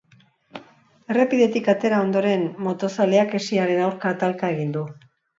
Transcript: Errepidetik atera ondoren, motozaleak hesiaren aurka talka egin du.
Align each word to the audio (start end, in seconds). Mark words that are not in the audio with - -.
Errepidetik 1.15 1.67
atera 1.73 1.99
ondoren, 2.05 2.45
motozaleak 2.67 3.35
hesiaren 3.41 3.83
aurka 3.89 4.15
talka 4.25 4.49
egin 4.55 4.73
du. 4.79 4.83